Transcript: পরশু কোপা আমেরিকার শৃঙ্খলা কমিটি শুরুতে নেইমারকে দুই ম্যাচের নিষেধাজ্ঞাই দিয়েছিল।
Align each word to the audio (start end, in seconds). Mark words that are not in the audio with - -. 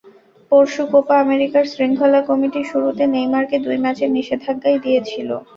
পরশু 0.51 0.83
কোপা 0.91 1.15
আমেরিকার 1.19 1.63
শৃঙ্খলা 1.73 2.21
কমিটি 2.27 2.61
শুরুতে 2.71 3.03
নেইমারকে 3.13 3.57
দুই 3.65 3.77
ম্যাচের 3.83 4.09
নিষেধাজ্ঞাই 4.17 4.77
দিয়েছিল। 4.85 5.29